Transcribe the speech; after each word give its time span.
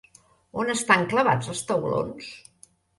On 0.63 0.71
estan 0.77 1.05
clavats 1.13 1.55
els 1.55 1.65
taulons? 1.71 2.35